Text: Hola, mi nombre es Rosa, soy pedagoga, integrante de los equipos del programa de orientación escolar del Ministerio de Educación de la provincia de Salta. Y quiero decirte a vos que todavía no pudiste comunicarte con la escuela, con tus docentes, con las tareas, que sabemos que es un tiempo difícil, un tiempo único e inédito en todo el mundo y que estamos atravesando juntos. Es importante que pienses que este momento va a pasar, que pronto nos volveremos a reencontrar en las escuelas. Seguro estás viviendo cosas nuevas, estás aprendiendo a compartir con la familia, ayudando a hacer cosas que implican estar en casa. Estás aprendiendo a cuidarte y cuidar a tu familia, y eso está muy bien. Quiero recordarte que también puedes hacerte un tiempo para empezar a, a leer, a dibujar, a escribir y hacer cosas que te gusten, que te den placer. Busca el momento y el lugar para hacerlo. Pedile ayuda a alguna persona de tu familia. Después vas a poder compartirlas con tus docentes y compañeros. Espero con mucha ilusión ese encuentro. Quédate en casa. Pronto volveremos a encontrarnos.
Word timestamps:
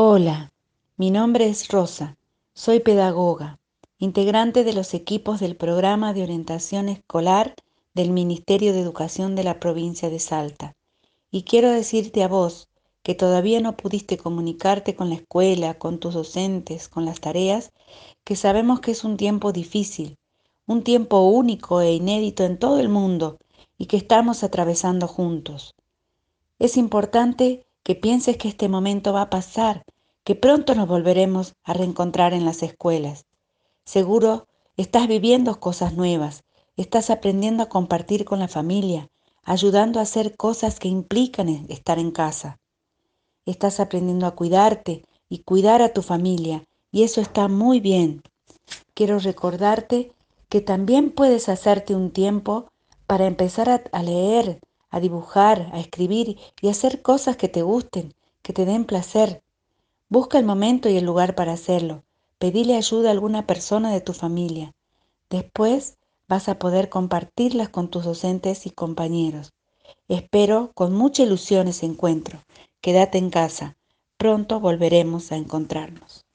Hola, 0.00 0.52
mi 0.96 1.10
nombre 1.10 1.48
es 1.48 1.66
Rosa, 1.66 2.18
soy 2.54 2.78
pedagoga, 2.78 3.58
integrante 3.98 4.62
de 4.62 4.72
los 4.72 4.94
equipos 4.94 5.40
del 5.40 5.56
programa 5.56 6.14
de 6.14 6.22
orientación 6.22 6.88
escolar 6.88 7.56
del 7.94 8.12
Ministerio 8.12 8.72
de 8.72 8.80
Educación 8.80 9.34
de 9.34 9.42
la 9.42 9.58
provincia 9.58 10.08
de 10.08 10.20
Salta. 10.20 10.76
Y 11.32 11.42
quiero 11.42 11.72
decirte 11.72 12.22
a 12.22 12.28
vos 12.28 12.68
que 13.02 13.16
todavía 13.16 13.60
no 13.60 13.76
pudiste 13.76 14.18
comunicarte 14.18 14.94
con 14.94 15.08
la 15.08 15.16
escuela, 15.16 15.74
con 15.80 15.98
tus 15.98 16.14
docentes, 16.14 16.88
con 16.88 17.04
las 17.04 17.20
tareas, 17.20 17.72
que 18.22 18.36
sabemos 18.36 18.78
que 18.78 18.92
es 18.92 19.02
un 19.02 19.16
tiempo 19.16 19.50
difícil, 19.50 20.16
un 20.64 20.84
tiempo 20.84 21.22
único 21.22 21.80
e 21.80 21.92
inédito 21.92 22.44
en 22.44 22.56
todo 22.60 22.78
el 22.78 22.88
mundo 22.88 23.38
y 23.76 23.86
que 23.86 23.96
estamos 23.96 24.44
atravesando 24.44 25.08
juntos. 25.08 25.74
Es 26.60 26.76
importante 26.76 27.64
que 27.88 27.94
pienses 27.94 28.36
que 28.36 28.48
este 28.48 28.68
momento 28.68 29.14
va 29.14 29.22
a 29.22 29.30
pasar, 29.30 29.82
que 30.22 30.34
pronto 30.34 30.74
nos 30.74 30.86
volveremos 30.86 31.54
a 31.64 31.72
reencontrar 31.72 32.34
en 32.34 32.44
las 32.44 32.62
escuelas. 32.62 33.24
Seguro 33.86 34.46
estás 34.76 35.08
viviendo 35.08 35.58
cosas 35.58 35.94
nuevas, 35.94 36.44
estás 36.76 37.08
aprendiendo 37.08 37.62
a 37.62 37.70
compartir 37.70 38.26
con 38.26 38.40
la 38.40 38.48
familia, 38.48 39.08
ayudando 39.42 40.00
a 40.00 40.02
hacer 40.02 40.36
cosas 40.36 40.78
que 40.78 40.88
implican 40.88 41.48
estar 41.70 41.98
en 41.98 42.10
casa. 42.10 42.58
Estás 43.46 43.80
aprendiendo 43.80 44.26
a 44.26 44.32
cuidarte 44.32 45.06
y 45.30 45.38
cuidar 45.38 45.80
a 45.80 45.94
tu 45.94 46.02
familia, 46.02 46.64
y 46.92 47.04
eso 47.04 47.22
está 47.22 47.48
muy 47.48 47.80
bien. 47.80 48.20
Quiero 48.92 49.18
recordarte 49.18 50.12
que 50.50 50.60
también 50.60 51.10
puedes 51.10 51.48
hacerte 51.48 51.94
un 51.94 52.10
tiempo 52.10 52.68
para 53.06 53.24
empezar 53.24 53.70
a, 53.70 53.82
a 53.92 54.02
leer, 54.02 54.60
a 54.90 55.00
dibujar, 55.00 55.70
a 55.72 55.80
escribir 55.80 56.38
y 56.60 56.68
hacer 56.68 57.02
cosas 57.02 57.36
que 57.36 57.48
te 57.48 57.62
gusten, 57.62 58.14
que 58.42 58.52
te 58.52 58.64
den 58.64 58.84
placer. 58.84 59.42
Busca 60.08 60.38
el 60.38 60.44
momento 60.44 60.88
y 60.88 60.96
el 60.96 61.04
lugar 61.04 61.34
para 61.34 61.52
hacerlo. 61.52 62.04
Pedile 62.38 62.76
ayuda 62.76 63.08
a 63.08 63.12
alguna 63.12 63.46
persona 63.46 63.92
de 63.92 64.00
tu 64.00 64.12
familia. 64.12 64.72
Después 65.28 65.98
vas 66.28 66.48
a 66.48 66.58
poder 66.58 66.88
compartirlas 66.88 67.68
con 67.68 67.88
tus 67.88 68.04
docentes 68.04 68.66
y 68.66 68.70
compañeros. 68.70 69.52
Espero 70.08 70.72
con 70.74 70.94
mucha 70.94 71.22
ilusión 71.22 71.68
ese 71.68 71.86
encuentro. 71.86 72.44
Quédate 72.80 73.18
en 73.18 73.30
casa. 73.30 73.76
Pronto 74.16 74.60
volveremos 74.60 75.32
a 75.32 75.36
encontrarnos. 75.36 76.27